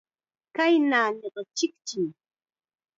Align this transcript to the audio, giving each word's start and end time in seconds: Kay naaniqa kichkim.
Kay 0.55 0.73
naaniqa 0.89 1.41
kichkim. 1.57 2.05